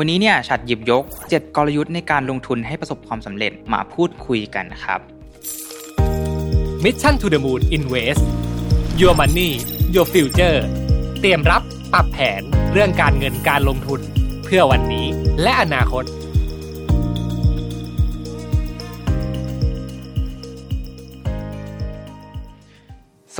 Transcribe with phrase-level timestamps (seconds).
[0.00, 5.00] วันนี้เนี่ยฉัดหยิบยก 7 กลยุทธ์ในการลงทุนให้ประสบความสำเร็จมาพูดคุยกันครับ
[6.84, 8.22] Mission to the Moon Invest
[9.00, 9.50] Your Money
[9.94, 10.58] Your Future
[11.20, 12.40] เตรียมรับปรับแผน
[12.72, 14.00] เรื่องการเงินการลงทุน
[14.44, 15.06] เพื่อวันนี้
[15.42, 16.04] และอนาคต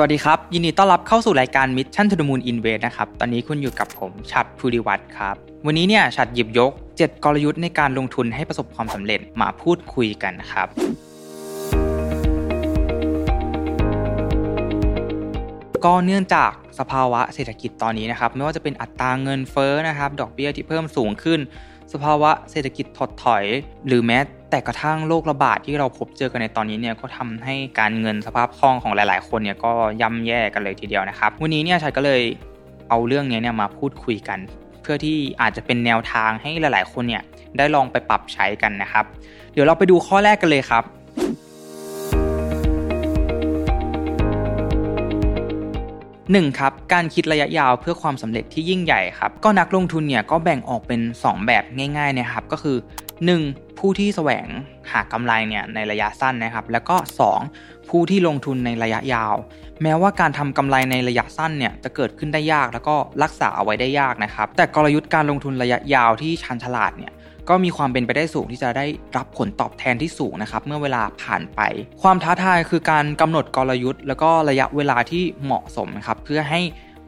[0.01, 5.35] สวัสดีครับ ยินดีต้อนรับเข้าสู่รายการ Mission to the Moon Invest นะครับ ตอนนี้คุณอยู่กับผมชัดภูริวัตรครับ
[5.67, 10.69] วันนี้เนี่ยชัดหยิบยก 7 กลยุทธ์ในการลงทุนให้ประสบความสำเร็จมาพูดคุยกันนะครับ
[15.85, 21.41] ก็เนื่องจากสภาวะเศรษฐกิจตอนนี้นะครับ ไม่ว่าจะเป็นอัตราเงินเฟ้อนะครับ ดอกเบี้ยที่เพิ่มสูงขึ้น
[21.93, 23.45] สภาวะเศรษฐกิจถดถอย
[23.87, 24.19] หรือแม้
[24.51, 32.23] แต่กระทั่งโรคระบาดที่เราพบเจอกันในตอนนี้เนี่ยก็ทำให้การเงินสภาพคล่องของหลาย ๆ คนเนี่ยก็ย่ำแย่กันเลยทีเดียวนะครับ วันนี้เนี่ยชัยก็เลย
[32.89, 34.39] เอาเรื่องนี้เนี่ยมาพูดคุยกัน
[34.83, 37.23] เพื่อที่อาจจะเป็นแนวทางให้หลาย ๆ คนเนี่ย
[37.57, 39.05] ได้ลองไปปรับใช้กันนะครับ
[39.53, 40.85] เดี๋ยวเราไปดูข้อแรกกันเลยครับ
[46.37, 51.65] 1 ครับการคิดระยะยาวเพื่อความสำเร็จที่ยิ่งใหญ่ครับก็นักลงทุนเนี่ยก็แบ่งออกเป็น 2 แบบ
[51.99, 52.77] ง่ายๆนะครับก็คือ
[53.27, 53.79] 1.
[53.79, 54.49] ผู้ที่แสวง
[54.93, 56.97] หากำไรเนี่ยในระยะสั้นนะครับ แล้วก็
[57.43, 57.91] 2.
[57.91, 59.35] ผู้ที่ลงทุนในระยะยาว
[59.83, 67.13] แม้ว่าการทำกำไรในระยะสั้นเนี่ยจะเกิดขึ้นได้ยากแล้วก็รักษาเอาไว้ได้ยากนะครับ แต่กลยุทธ์การลงทุนระยะยาวที่ชันฉลาดเนี่ย
[67.49, 71.61] ก็มีความเป็นไปได้สูงที่จะได้รับผลตอบแทนที่สูงนะครับ เมื่อเวลาผ่านไป
[72.03, 76.61] ความท้าทายคือการกำหนดกลยุทธ์ แล้วก็ระยะเวลาที่เหมาะสมนะครับเพื่อให้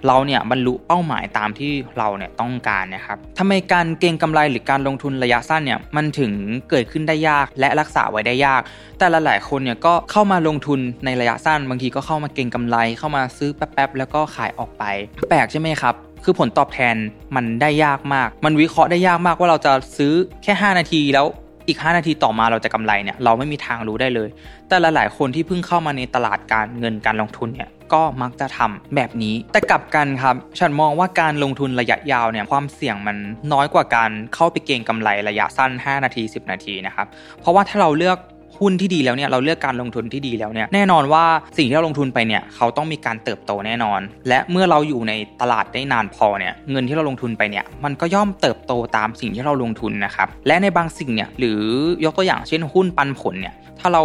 [0.07, 6.33] เราเนี่ยบรรลุเป้าหมายตามที่เราเนี่ยต้องการนะครับทำไมการเก็งกำไรหรือการลงทุนระยะสั้นเนี่ยมันถึง
[6.71, 8.63] เกิดขึ้นได้ยากและรักษาไว้ได้ยาก
[8.99, 14.85] แต่ละหลายคนเนี่ยก็เข้ามาลงทุนในระยะสั้น บางทีก็เข้ามาเก็งกำไร เข้ามาซื้อแป๊บๆแล้วก็ขายออกไป
[15.29, 16.97] แปลกใช่ไหมครับคือผลตอบแทน
[17.37, 21.27] มันได้ยากมาก มันวิเคราะห์ได้ยากมากว่าเราจะซื้อแค่ 5 นาทีแล้ว
[21.71, 24.29] อีก 5 นาทีต่อมาเราจะกำไรเนี่ยเราไม่มีทางรู้ได้เลย
[24.69, 33.17] แต่หลายๆ คนที่เพิ่งเข้ามาในตลาดการเงินการลงทุนเนี่ยก็มักจะทำแบบนี้ แต่กลับกันครับ ฉันมองว่าการลงทุนระยะยาวเนี่ยความเสี่ยงมัน
[33.53, 37.07] น้อยกว่าการเข้าไปเก็งกำไรระยะสั้น 5 นาที 10 นาทีนะครับ
[37.41, 38.19] เพราะว่าถ้าเราเลือก
[38.61, 41.25] หุ้นที่ดีแล้วเนี่ยเราเลือกการลงทุนที่ดีแล้วเนี่ยแน่นอนว่า
[41.57, 51.61] สิ่งที่เราลงทุนไปเนี่ยเขาต้องมีการเติบโตแน่นอน และเมื่อเราอยู่ในตลาดได้นานพอเนี่ยเงินที่เราลงทุนไปเนี่ยมันก็ย่อมเติบโตตามสิ่งที่เราลงทุนนะครับและในบางสิ่งเนี่ยหรือ
[52.05, 54.03] ยกตัวอย่างเช่นหุ้นปันผลเนี่ยถ้าเรา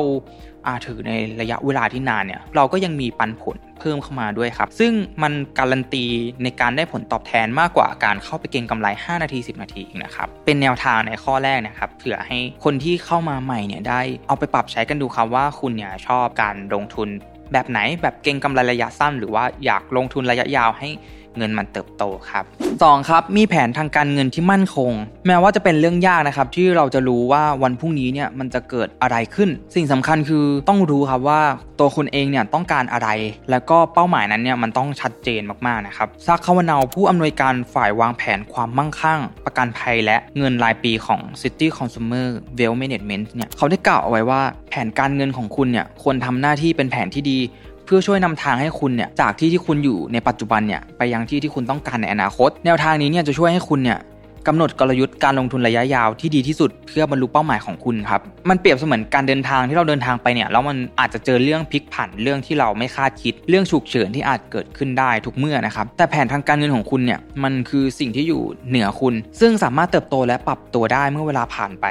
[0.54, 0.54] อา
[0.85, 6.05] ถือในระยะเวลาที่นานเนี่ยเราก็ยังมีปันผลเพิ่มเข้ามาด้วยครับ ซึ่งมันการันตี
[6.43, 17.09] ในการได้ผลตอบแทนมากกว่าการเข้าไปเก็งกำไร 5 นาที 10 นาทีอีกนะครับ เป็นแนวทางในข้อแรกนะครับเผื่อให้คนที่เข้ามาใหม่เนี่ยได้เอาไปปรับใช้กันดูครับว่าคุณเนี่ยชอบการลงทุน
[17.53, 20.89] แบบไหนแบบเก็งกำไรระยะสั้น หรือว่าอยากลงทุนระยะยาวให้
[21.37, 22.43] เงินมันเติบโตครับ
[22.75, 23.09] 2.
[23.09, 24.91] ครับมีแผนทางการเงินที่มั่นคง
[25.27, 31.41] แม้ว่าจะเป็นเรื่องยากนะครับที่เราจะรู้ว่าวันพรุ่งนี้เนี่ยมันจะเกิดอะไรขึ้น สิ่งสำคัญคือต้องรู้ครับว่า
[31.79, 33.09] ตัวคุณเองเนี่ยต้องการอะไร
[33.51, 47.39] แล้วก็เป้าหมายนั้นเนี่ยมันต้องชัดเจนมากๆนะครับซักคาวนาผู้อำนวยการฝ่ายวางแผนความมั่งคั่ง ประกันภัยและเงินรายปีของ City Consumer Wealth Management เนี่ยเขาได้กล่าวเอาไว้ว่าแผนการเงินของคุณเนี่ยควรทำหน้าที่เป็นแผนที่ดี
[47.85, 53.99] เพื่อช่วยนำทางให้คุณเนี่ยจากที่ที่คุณอยู่ในปัจจุบันเนี่ยไปยังที่ที่คุณต้องการในอนาคต แนวทางนี้เนี่ยจะช่วยให้คุณเนี่ย
[54.47, 71.85] กำหนดกลยุทธ์การลงทุนระยะยาวที่ดีที่สุดเพื่อบรรลุเป้าหมายของคุณครับ มันเปรียบเสมือนการเดินทางที่เราเดินทางไปเนี่ยแล้วมันอาจจะเจอเรื่องพลิกผันเรื่องที่เราไม่คาดคิด เรื่องฉุกเฉินที่อาจเกิดขึ้นได้ทุกเมื่อนะครับ แต่แผนทางการเงินของคุณเนี่ยมันคือสิ่งที่อยู่เหนือคุณ ซึ่งสามารถเติบโตและปรับตัวได้เมื่อเวลาผ่านไป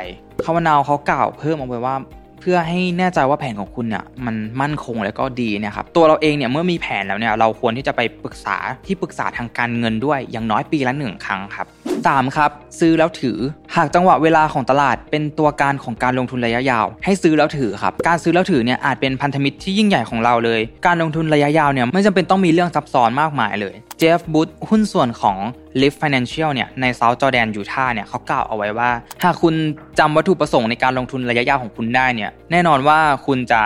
[0.45, 1.97] คาวนาวเขากล่าวเพิ่มเอาไว้ว่า
[2.45, 8.57] พื่อให้แน่ใจว่าแผนของคุณเนี่ยมันมั่นคงและก็ดีนะครับตัวเราเองเนี่ยเมื่อมีแผนแล้วเนี่ยเราควรที่จะไปปรึกษา
[8.87, 11.67] ที่ปรึกษาทางการเงินด้วยอย่างน้อยปีละหนึ่งครั้งครับ
[12.13, 12.37] 3.
[12.37, 13.39] ครับซื้อแล้วถือ
[13.77, 25.37] หากจังหวะเวลาของตลาดเป็นตัวการของการลงทุนระยะยาว ให้ซื้อแล้วถือครับ การซื้อแล้วถือเนี่ยอาจเป็นพันธมิตรที่ยิ่งใหญ่ของเราเลย การลงทุนระยะยาวเนี่ยไม่จำเป็นต้องมีเรื่องซับซ้อนมากมายเลยเจฟบูธหุ้นส่วนของ
[25.81, 28.91] Lift Financial เนี่ยในเซาท์จอร์แดนยูทาห์เนี่ยเขากล่าวเอาไว้ว่า
[29.25, 29.55] หากคุณ
[29.99, 33.63] จำวัตถุประสงค์ในการลงทุนระยะยาวของคุณได้เนี่ยแน่นอนว่าคุณจะ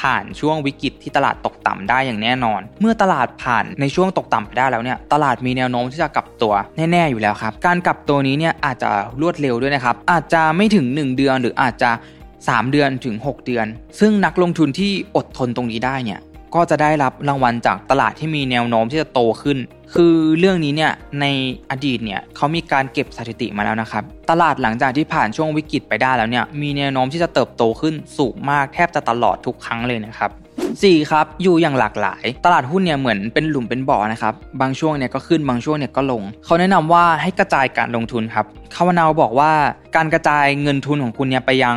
[0.00, 8.90] ผ่านช่วงวิกฤตที่ตลาดตกต่ำได้อย่างแน่นอน เมื่อตลาดผ่านในช่วงตกต่ำไปได้แล้วเนี่ยตลาดมีแนวโน้มที่จะกลับตัวแน่ๆอยู่แล้วครับ การกลับตัวนี้เนี่ยอาจจะ
[9.20, 11.90] รวดเร็วด้วยนะครับ อาจจะไม่ถึง 1 เดือนหรืออาจจะ
[12.36, 13.66] 3 เดือนถึง 6 เดือน
[14.00, 16.20] ซึ่งนักลงทุนที่อดทนตรงนี้ได้เนี่ย
[16.54, 19.58] ก็จะได้รับรางวัลจากตลาดที่มีแนวโน้มที่จะโตขึ้น
[19.94, 21.26] คือเรื่องนี้เนี่ยใน
[21.70, 30.30] อดีตเนี่ยเขามีการเก็บสถิติมาแล้วนะครับ ตลาดหลังจากที่ผ่านช่วงวิกฤตไปได้แล้วเนี่ยมีแนวโน้มที่จะเติบโตขึ้นสูงมากแทบจะตลอดทุกครั้งเลยนะครับ
[30.70, 39.52] 4 ครับ อยู่อย่างหลากหลาย ตลาดหุ้นเนี่ยเหมือนเป็นหลุมเป็นบ่อนะครับ บางช่วงเนี่ยก็ขึ้นบางช่วงเนี่ยก็ลง เขาแนะนำว่าให้กระจายการลงทุนครับคาวานาวบอกว่า
[39.96, 41.76] การกระจายเงินทุนของคุณเนี่ยไปยัง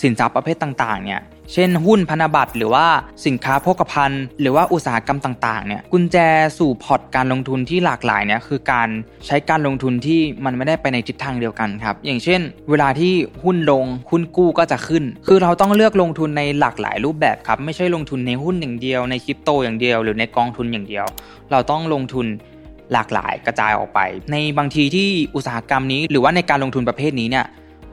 [0.00, 1.20] สินทรัพย์ประเภทต่างๆเนี่ย
[1.52, 2.86] เช่นหุ้นพันธบัตรหรือว่า
[3.26, 6.16] สินค้าโภคภัณฑ์ หรือว่าอุตสาหกรรมต่างๆเนี่ยกุญแจ
[6.58, 8.88] สู่พอร์ตการลงทุนที่หลากหลายเนี่ยคือการ
[9.26, 12.40] ใช้การลงทุนที่มันไม่ได้ไปในทิศทางเดียวกันครับอย่างเช่น
[12.70, 13.12] เวลาที่
[13.44, 21.06] หุ้นลงหุ้นกู้ก็จะขึ้น คือเราต้องเลือกลงทุนในหลากหลายรูปแบบครับไม่ใช่ลงทุนในหุ้นอย่างเดียวในคริปโตอย่างเดียว หรือในกองทุนอย่างเดียว
[21.50, 22.26] เราต้องลงทุน
[22.92, 24.00] หลากหลายกระจายออกไป
[24.32, 27.46] ในบางทีที่อุตสาหกรรมนี้ หรือว่าในการลงทุนประเภทนี้เนี่ย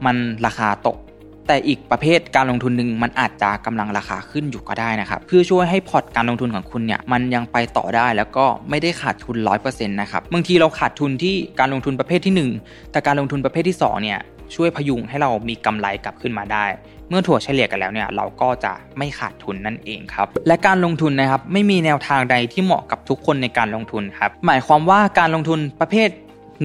[0.06, 0.16] มัน
[0.46, 0.96] ราคาตก
[1.46, 14.18] แต่อีกประเภทการลงทุนหนึ่งมันอาจจะกำลังราคาขึ้นอยู่ก็ได้นะครับเพื่อช่วยให้พอร์ตการลงทุนของคุณเนี่ยมันยังไปต่อได้แล้วก็ไม่ได้ขาดทุน 100%นะครับบางทีเราขาดทุนที่การลงทุนประเภทที่ 1 แต่การลงทุนประเภทที่2เนี่ย
[14.54, 16.64] ช่วยพยุงให้เรามีกำไรกลับขึ้นมาได้
[17.08, 26.08] เมื่อถั่วเฉลี่ยกันแล้วเนี่ยเราก็จะไม่ขาดทุนนั่นเองครับ และการลงทุนนะครับไม่มีแนวทางใดที่เหมาะกับทุกคนในการลงทุนครับ หมายความว่าการลงทุนประเภท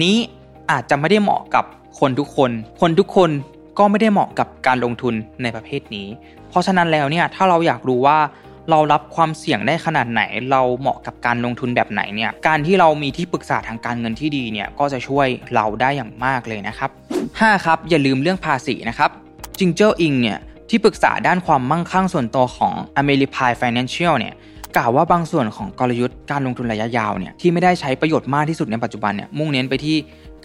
[0.02, 0.16] นี้
[0.70, 1.64] อาจจะไม่ได้เหมาะกับ
[2.00, 2.50] คนทุกคน
[2.80, 3.30] คนทุกคน
[3.78, 6.06] ก็ไม่ได้เหมาะกับการลงทุนในประเภทนี้
[6.48, 8.18] เพราะฉะนั้นแล้วเนี่ยถ้าเราอยากรู้ว่า
[8.70, 16.90] เรารับความเสี่ยงได้ขนาดไหน เราเหมาะกับการลงทุนแบบไหนเนี่ย การที่เรามีที่ปรึกษาทางการเงินที่ดีเนี่ยก็จะช่วยเราได้อย่างมากเลยนะครับ
[17.28, 17.64] 5.
[17.64, 19.10] ครับ อย่าลืมเรื่องภาษีนะครับ
[19.58, 20.38] จิงเจอร์อิงเนี่ย
[20.70, 24.34] ที่ปรึกษาด้านความมั่งคั่งส่วนตัวของ a m e r i p i Financial เนี่ย
[24.76, 29.96] กล่าวว่าบางส่วนของกลยุทธ์การลงทุนระยะยาวเนี่ยที่ไม่ได้ใช้ประโยชน์มากที่สุดในปัจจุบันเนี่ยมุ่งเน้นไปที่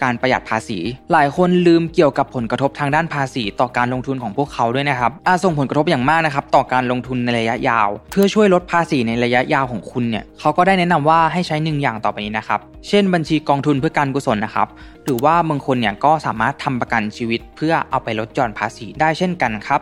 [0.02, 0.78] การประหยัดภาษี
[1.12, 14.68] หลายคนลืมเกี่ยวกับผลกระทบทางด้านภาษีต่อการลงทุนของพวกเขาด้วยนะครับอาจส่งผลกระทบอย่างมากนะครับต่อการลงทุนในระยะยาว เพื่อช่วยลดภาษีในระยะยาวของคุณเนี่ยเขาก็ได้แนะนำว่าให้ใช้หนึ่งอย่างต่อไปนี้นะครับเช่นบัญชีกองทุนเพื่อการกุศลนะครับ
[15.04, 19.80] หรือว่าบางคนเนี่ยก็สามารถทำประกันชีวิต เพื่อเอาไปลดหย่อนภาษีได้เช่นกันครับ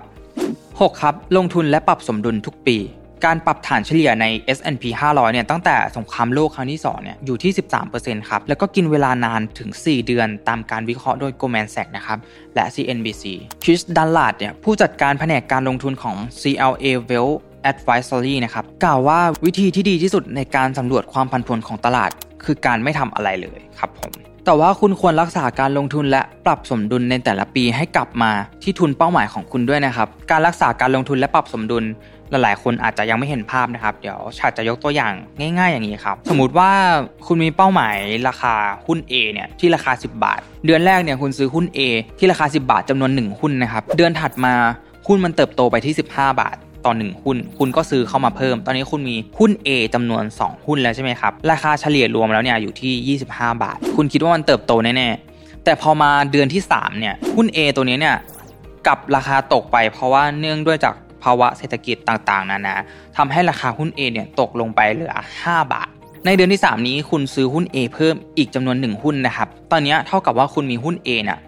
[0.51, 1.03] 6.
[1.03, 2.79] ครับลงทุนและปรับสมดุลทุกปี
[3.25, 4.27] การปรับฐานเฉลี่ยใน
[4.57, 7.53] S&P 500 เนี่ยตั้งแต่สงครามโลกครั้งที่ 2 เนี่ยอยู่ที่
[7.91, 12.19] 13%ครับ แล้วก็กินเวลานานถึง 4 เดือนตามการวิเคราะห์โดย Goldman Sachs นะครับ
[12.55, 13.25] และ CNBC
[13.63, 17.37] คริสดันลาดเนี่ยผู้จัดการแผนกการลงทุนของ CLA Wealth
[17.71, 22.11] Advisory นะครับกล่าวว่าวิธีที่ดีที่สุดในการสำรวจความผันผวนของตลาด
[22.45, 28.33] คือการไม่ทำอะไรเลยครับผม แต่ว่าคุณควรรักษาการลงทุนและปรับสมดุลในแต่ละปีให้กลับมา
[28.63, 31.85] ที่ทุนเป้าหมายของคุณด้วยนะครับ การรักษาการลงทุนและปรับสมดุล
[32.31, 35.13] หลายๆ คนอาจจะยังไม่เห็นภาพนะครับ เดี๋ยวชาจะยกตัวอย่าง
[35.59, 36.71] ง่าย ๆ อย่างนี้ครับ สมมติว่า
[37.27, 37.97] คุณมีเป้าหมาย
[38.29, 38.55] ราคา
[38.87, 41.79] หุ้น A เนี่ยที่ราคา 10 บาท เดือนแรกเนี่ยคุณซื้อหุ้น A
[42.19, 44.55] ที่ราคา 10 บาทจำนวน 1 หุ้นนะครับ เดือนถัดมา
[45.07, 55.65] หุ้นมันเติบโตไปที่ 15 บาท ต่อ 1 หุ้น คุณก็ซื้อเข้ามาเพิ่ม ตอนนี้คุณมีหุ้น A จำนวน 2 หุ้นแล้วใช่ไหมครับ ราคาเฉลี่ยรวมแล้วเนี่ยอยู่ที่ 25 บาท คุณคิดว่ามันเติบโตแน่ๆ
[55.65, 58.17] แต่พอมาเดือนที่ 3 เนี่ย หุ้น A ตัวนี้เนี่ย
[58.87, 62.77] กับราคาตกไป เพราะว่าเนื่องด้วยจากภาวะเศรษฐกิจต่างๆ นานา
[63.17, 65.89] ทำให้ราคาหุ้น A เนี่ยตกลงไปเหลือ 5 บาท
[66.27, 71.39] ในเดือนที่ 3 นี้คุณซื้อหุ้น A เพิ่มอีกจำนวน 1 หุ้นนะครับ ตอนนี้เท่ากับว่าคุณมีหุ้น A เนี่ย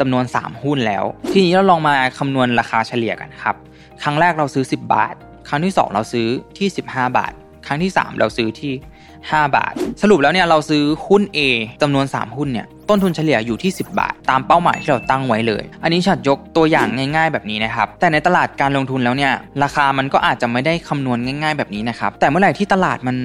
[0.00, 3.56] จำนวน 3 หุ้นแล้ว ทีนี้เราลองมาคำนวณราคาเฉลี่ยกันครับ
[4.02, 5.14] ครั้งแรกเราซื้อ 10 บาท
[5.48, 6.26] ครั้งที่ 2 เราซื้อ
[6.58, 7.32] ที่ 15 บาท
[7.66, 8.72] ครั้งที่ 3 เราซื้อที่
[9.14, 11.38] 5 บาท สรุปแล้วเนี่ยเราซื้อหุ้น A
[11.82, 19.32] จำนวน 3 หุ้นเนี่ยต้นทุนเฉลี่ยอยู่ที่ 10 บาท ตามเป้าหมายที่เราตั้งไว้เลย อันนี้ฉัดยกตัวอย่างง่ายๆแบบนี้นะครับ แต่ในตลาดการลงทุนแล้วเนี่ย
[19.62, 23.16] ราคามันก็อาจจะไม่ได้คำนวณง่าย ๆแบบนี้นะครับแต่เมื่อไหร่ที่ตลาดมัน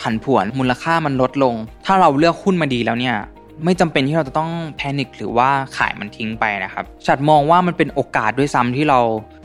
[0.00, 1.54] ผันผวนมูลค่ามันลดลง
[1.86, 3.16] ถ้าเราเลือกหุ้นมาดีแล้วเนี่ย
[3.64, 9.00] ไม่จำเป็นที่เราจะต้องแพนิคหรือว่าขายมันทิ้งไปนะครับฉัดมองว่ามันเป็นโอกาสด้วยซ้ำที่เรา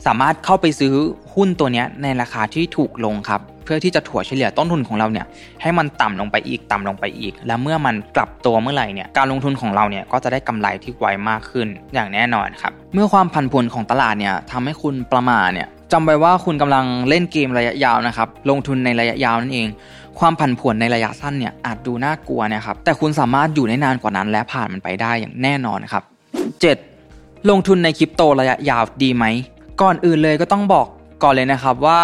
[0.06, 0.94] สามารถเข้าไปซื้อ
[1.34, 5.26] หุ้นตัวนี้ในราคาที่ถูกลงครับ เพื่อที่จะถั่วเฉลี่ยต้นทุนของเราเนี่ย
[5.62, 19.68] ให้มันต่ำลงไปอีกต่ำลงไปอีก และเมื่อมันกลับตัวเมื่อไหร่เนี่ยการลงทุนของเราเนี่ยก็จะได้กำไรที่ไวมากขึ้นอย่างแน่นอนครับเมื่อความผันผวนของตลาดเนี่ยทำให้คุณประมาทเนี่ย จำไว้ว่าคุณกำลังเล่นเกมระยะยาวนะครับ ลงทุนในระยะยาวนั่นเอง
[20.18, 26.02] ความผันผวนในระยะสั้นเนี่ยอาจดูน่ากลัวนะครับ แต่คุณสามารถอยู่ได้นานกว่านั้น และผ่านมันไปได้อย่างแน่นอนครับ
[26.76, 27.50] 7.
[27.50, 29.24] ลงทุนในคริปโตระยะยาวดีไหม
[29.82, 30.86] ก่อนอื่นเลยก็ต้องบอก
[31.22, 32.00] ก่อนเลยนะครับว่า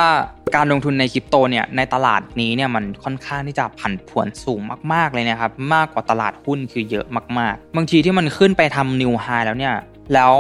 [0.57, 4.61] การลงทุนในคริปโตเนี่ยในตลาดนี้เนี่ยมันค่อนข้างที่จะผันผวนสูง
[4.93, 7.07] มาก ๆเลยนะครับ มากกว่าตลาดหุ้นคือเยอะ
[7.39, 9.75] มาก ๆ บางทีที่มันขึ้นไปทำนิวไฮแล้วเนี่ย
[10.15, 10.33] แล้ว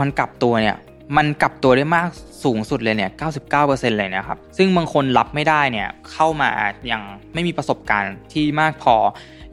[0.00, 0.76] มันกลับตัวเนี่ย
[1.16, 2.08] มันกลับตัวได้มาก
[2.44, 3.10] สูงสุดเลยเนี่ย
[3.54, 6.50] 99%เลยนะครับ ซึ่งบางคนรับไม่ได้เนี่ย เข้ามา
[6.90, 8.96] ยังไม่มีประสบการณ์ที่มากพอ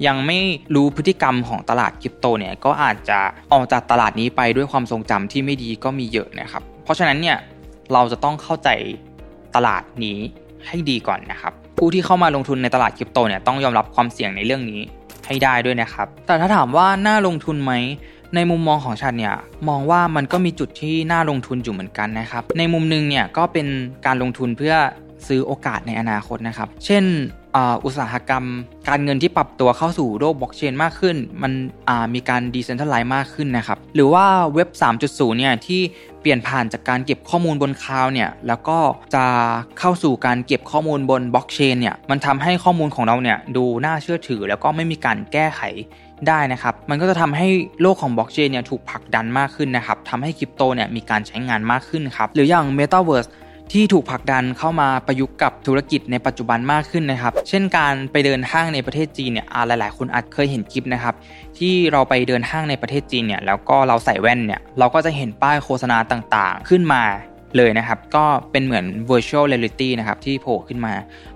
[0.07, 0.39] ยังไม่
[0.75, 3.19] รู้พฤติกรรมของตลาดคริปโตเนี่ย ก็อาจจะ
[3.53, 7.37] ออกจากตลาดนี้ไปด้วยความทรงจำที่ไม่ดีก็มีเยอะนะครับ เพราะฉะนั้นเนี่ย
[7.93, 8.69] เราจะต้องเข้าใจ
[9.55, 10.17] ตลาดนี้
[10.67, 14.81] ให้ดีก่อนนะครับ ผู้ที่เข้ามาลงทุนในตลาดคริปโตเนี่ย ต้องยอมรับความเสี่ยงในเรื่องนี้
[15.27, 17.73] ให้ได้ด้วยนะครับ แต่ถ้าถามว่าน่าลงทุนไหม
[18.35, 19.35] ในมุมมองของฉันเนี่ย
[19.69, 23.67] มองว่ามันก็มีจุดที่น่าลงทุนอยู่เหมือนกันนะครับ ในมุมนึงเนี่ยก็เป็น
[24.05, 24.75] การลงทุนเพื่อ
[25.27, 27.05] ซื้อโอกาสในอนาคตนะครับ เช่น
[27.85, 28.45] อุตสาหกรรม
[28.89, 31.51] การเงินที่ปรับตัวเข้าสู่โลกบล็อกเชนมากขึ้น มัน
[32.13, 34.69] มีการดีเซนทัลไลซ์มากขึ้นนะครับ หรือว่าเว็บ
[35.03, 35.81] 3.0 เนี่ยที่
[36.21, 38.77] เปลี่ยนผ่านจากการเก็บข้อมูลบนคลาวด์เนี่ยแล้วก็
[39.15, 39.25] จะ
[39.79, 45.61] เข้าสู่การเก็บข้อมูลบนบล็อกเชนเนี่ยมันทำให้ข้อมูลของเราเนี่ยดูน่าเชื่อถือ แล้วก็ไม่มีการแก้ไข
[46.27, 47.47] ได้นะครับ มันก็จะทำให้
[47.81, 53.29] โลกของบล็อกเชนเนี่ยถูกผลักดันมากขึ้นนะครับทำให้คริปโตเนี่ยมีการใช้งานมากขึ้นครับ หรืออย่าง Metaverse
[53.71, 61.15] ที่ถูกผลักดันเข้ามาประยุกต์กับธุรกิจในปัจจุบันมากขึ้นนะครับ เช่นการไปเดินห้างในประเทศจีนเนี่ยหลาย ๆ คนอาจเคยเห็นคลิปนะครับ
[61.57, 67.03] ที่เราไปเดินห้างในประเทศจีนเนี่ย แล้วก็เราใส่แว่นเนี่ย เราก็จะเห็นป้ายโฆษณาต่าง ๆ ขึ้นมา
[67.57, 70.93] เลยนะครับ ก็เป็นเหมือน virtual reality นะครับ ที่โผล่ขึ้นมา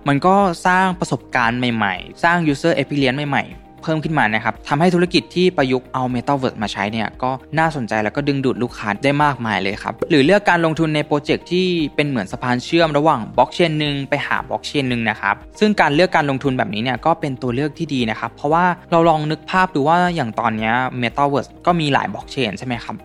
[0.08, 0.36] มันก็
[0.68, 20.72] สร้างประสบการณ์ใหม่ ๆ สร้าง user experience ใหม่ ๆ เพิ่มขึ้นมานะครับทำให้ธุรกิจที่ประยุกต์เอา Metaverse มาใช้เนี่ยก็น่าสนใจแล้วก็ดึงดูดลูกค้าได้มากมายเลยครับหรือเลือกการลงทุนในโปรเจกต์ที่เป็นเหมือนสะพานเชื่อมระหว่างบล็อกเชนหนึ่งไปหาบล็อกเชนหนึ่งนะครับซึ่งการเลือกการลงทุนแบบนี้เนี่ยก็เป็นตัวเลือกที่ดีนะครับเพราะว่าเราลองนึกภาพดูว่าอย่างตอนนี้
[21.02, 22.96] Metaverse ก็มีหลายบล็อกเชนใช่ไหมครับ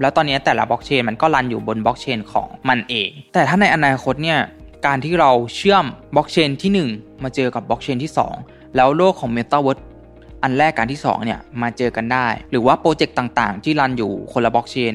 [0.00, 4.38] แล้วตอนนี้แต่ละบล็อกเชนมันก็รันอยู่บนบล็อกเชนของมันเอง แต่ถ้าในอนาคตเนี่ย
[4.86, 8.12] การที่เราเชื่อมบล็อกเชนที่ 1 มาเจอกับบล็อกเชนที่
[8.42, 9.82] 2 แล้วโลกของ Metaverse
[10.42, 14.94] อันแรกกับที่2เนี่ยมาเจอกันได้ หรือว่าโปรเจกต์ต่างๆ ที่รันอยู่คนละบล็อกเชน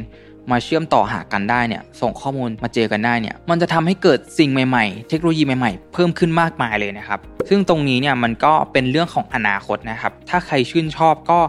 [0.51, 7.19] มาเชื่อมต่อหากันได้เนี่ยส่งข้อมูลมาเจอกันได้เนี่ยมันจะทำให้เกิดสิ่งใหม่ๆ เทคโนโลยีใหม่ๆ เพิ่มขึ้นมากมายเลยนะครับ
[7.49, 11.39] ซึ่งตรงนี้เนี่ยมันก็เป็นเรื่องของอนาคตนะครับ ถ้าใครชื่นชอบก็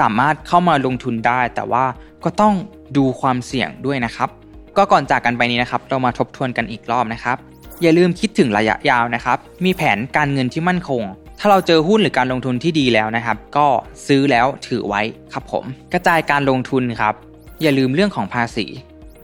[0.00, 1.84] สามารถเข้ามาลงทุนได้ แต่ว่า
[2.24, 2.54] ก็ต้อง
[2.96, 4.28] ดูความเสี่ยงด้วยนะครับ
[4.76, 7.36] ก็ก่อนจากกันไปนี้นะครับ เรามาทบทวนกันอีกรอบนะครับ
[7.82, 11.02] อย่าลืมคิดถึงระยะยาวนะครับ มีแผนการเงินที่มั่นคง
[11.42, 13.66] ถ้าเราเจอหุ้นหรือการลงทุนที่ดีแล้วนะครับ ก็
[14.06, 17.14] ซื้อแล้วถือไว้ครับผม กระจายการลงทุนครับ
[17.62, 18.66] อย่าลืมเรื่องของภาษี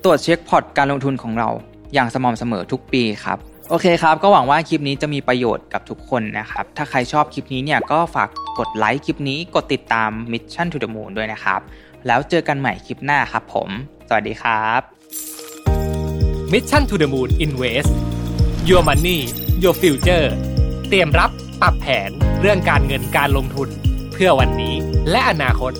[0.04, 1.50] ตรวจเช็คพอร์ตการลงทุนของเรา
[1.94, 3.38] อย่างสม่ำเสมอทุกปีครับ
[3.70, 11.60] โอเคครับ ก็หวังว่าคลิปนี้จะมีประโยชน์กับทุกคนนะครับ ถ้าใครชอบคลิปนี้เนี่ยก็ฝากกดไลค์คลิปนี้ กดติดตาม Mission to the Moon ด้วยนะครับ
[12.06, 13.68] แล้วเจอกันใหม่คลิปหน้าครับผม
[14.08, 14.80] สวัสดีครับ
[16.52, 17.92] Mission to the Moon Invest
[18.68, 19.18] Your Money
[19.62, 20.26] Your Future
[20.90, 22.10] เตรียมรับ ปรับแผน
[22.40, 23.68] เรื่องการเงินการลงทุน
[24.12, 24.74] เพื่อวันนี้
[25.10, 25.72] และอนาคต